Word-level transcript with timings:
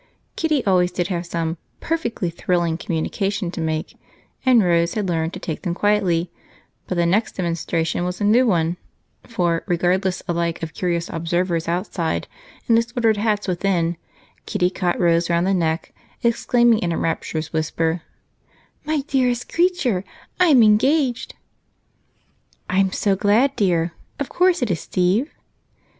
Kitty 0.35 0.65
always 0.65 0.91
did 0.91 1.09
have 1.09 1.27
some 1.27 1.57
"perfectly 1.79 2.31
thrilling" 2.31 2.75
communication 2.75 3.51
to 3.51 3.61
make 3.61 3.97
and 4.43 4.63
Rose 4.63 4.95
had 4.95 5.07
learned 5.07 5.31
to 5.33 5.39
take 5.39 5.61
them 5.61 5.75
quietly, 5.75 6.31
but 6.87 6.95
the 6.95 7.05
next 7.05 7.35
demonstration 7.35 8.03
was 8.03 8.19
a 8.19 8.23
new 8.23 8.47
one, 8.47 8.77
for, 9.27 9.61
regardless 9.67 10.23
alike 10.27 10.63
of 10.63 10.73
curious 10.73 11.07
observers 11.09 11.67
outside 11.67 12.27
and 12.67 12.77
disordered 12.77 13.17
hats 13.17 13.47
within, 13.47 13.95
Kitty 14.47 14.71
caught 14.71 14.99
Rose 14.99 15.29
around 15.29 15.43
the 15.43 15.53
neck, 15.53 15.93
exclaiming 16.23 16.79
in 16.79 16.91
a 16.91 16.97
rapturous 16.97 17.53
whisper: 17.53 18.01
"My 18.83 19.01
dearest 19.01 19.53
creature, 19.53 20.03
I'm 20.39 20.63
engaged!" 20.63 21.35
"I'm 22.67 22.91
so 22.91 23.15
glad! 23.15 23.51
Of 24.19 24.29
course 24.29 24.63
it 24.63 24.71
is 24.71 24.79
Steve?" 24.79 25.29